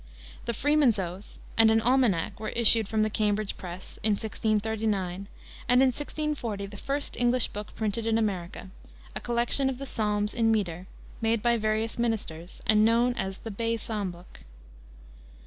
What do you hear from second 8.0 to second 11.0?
in America, a collection of the psalms in meter,